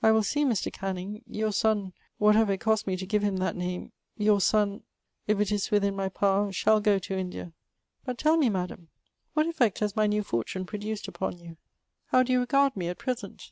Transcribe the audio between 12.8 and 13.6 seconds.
at present